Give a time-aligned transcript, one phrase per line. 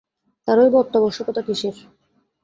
[0.47, 1.75] তারই বা অত্যাবশ্যকতা কিসের?